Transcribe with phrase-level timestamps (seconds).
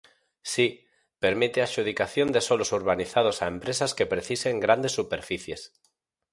[0.51, 0.65] Si,
[1.23, 5.61] permite a adxudicación de solos urbanizados a empresas que precisen grandes superficies.